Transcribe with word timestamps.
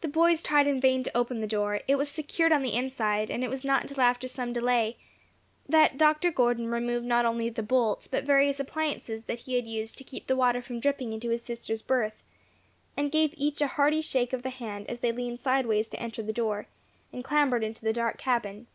The 0.00 0.08
boys 0.08 0.42
tried 0.42 0.66
in 0.66 0.80
vain 0.80 1.02
to 1.02 1.14
open 1.14 1.42
the 1.42 1.46
door; 1.46 1.80
it 1.86 1.96
was 1.96 2.08
secured 2.08 2.52
on 2.52 2.62
the 2.62 2.72
inside, 2.74 3.30
and 3.30 3.44
it 3.44 3.50
was 3.50 3.66
not 3.66 3.82
until 3.82 4.00
after 4.00 4.26
some 4.26 4.50
delay 4.54 4.96
that 5.68 5.98
Dr. 5.98 6.30
Gordon 6.32 6.68
removed 6.68 7.04
not 7.04 7.26
only 7.26 7.50
the 7.50 7.62
bolt, 7.62 8.08
but 8.10 8.24
various 8.24 8.58
appliances 8.58 9.24
that 9.24 9.40
he 9.40 9.56
had 9.56 9.66
used 9.66 9.98
to 9.98 10.04
keep 10.04 10.26
the 10.26 10.36
water 10.36 10.62
from 10.62 10.80
dripping 10.80 11.12
into 11.12 11.28
his 11.28 11.42
sister's 11.44 11.82
berth, 11.82 12.22
and 12.96 13.12
gave 13.12 13.34
each 13.36 13.60
a 13.60 13.66
hearty 13.66 14.00
shake 14.00 14.32
of 14.32 14.42
the 14.42 14.48
hand 14.48 14.86
as 14.88 15.00
they 15.00 15.12
leaned 15.12 15.38
sideways 15.38 15.88
to 15.88 16.00
enter 16.00 16.22
the 16.22 16.32
door, 16.32 16.66
and 17.12 17.22
clambered 17.22 17.62
in 17.62 17.76
the 17.82 17.92
dark 17.92 18.16
cabin. 18.16 18.68